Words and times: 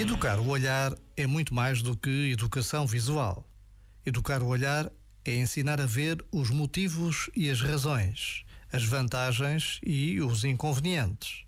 Educar 0.00 0.38
o 0.38 0.48
olhar 0.48 0.96
é 1.16 1.26
muito 1.26 1.52
mais 1.52 1.82
do 1.82 1.96
que 1.96 2.30
educação 2.30 2.86
visual. 2.86 3.44
Educar 4.06 4.42
o 4.42 4.46
olhar 4.46 4.90
é 5.24 5.34
ensinar 5.34 5.80
a 5.80 5.86
ver 5.86 6.24
os 6.32 6.50
motivos 6.50 7.28
e 7.36 7.50
as 7.50 7.60
razões, 7.60 8.44
as 8.72 8.84
vantagens 8.84 9.80
e 9.84 10.20
os 10.20 10.44
inconvenientes. 10.44 11.44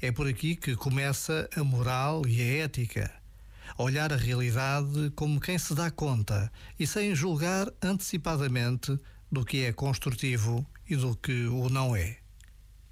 É 0.00 0.12
por 0.12 0.28
aqui 0.28 0.54
que 0.54 0.76
começa 0.76 1.48
a 1.56 1.64
moral 1.64 2.22
e 2.26 2.40
a 2.40 2.64
ética. 2.64 3.12
Olhar 3.76 4.12
a 4.12 4.16
realidade 4.16 5.10
como 5.16 5.40
quem 5.40 5.58
se 5.58 5.74
dá 5.74 5.90
conta 5.90 6.52
e 6.78 6.86
sem 6.86 7.14
julgar 7.14 7.66
antecipadamente 7.82 8.98
do 9.30 9.44
que 9.44 9.64
é 9.64 9.72
construtivo 9.72 10.66
e 10.88 10.96
do 10.96 11.16
que 11.16 11.46
o 11.46 11.68
não 11.68 11.96
é. 11.96 12.18